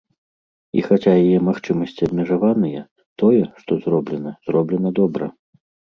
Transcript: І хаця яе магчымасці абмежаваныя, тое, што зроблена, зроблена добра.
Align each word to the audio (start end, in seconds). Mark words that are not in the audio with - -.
І 0.79 0.83
хаця 0.87 1.11
яе 1.25 1.39
магчымасці 1.49 2.01
абмежаваныя, 2.09 2.81
тое, 3.23 3.43
што 3.65 3.71
зроблена, 3.85 4.31
зроблена 4.49 4.89
добра. 5.03 5.25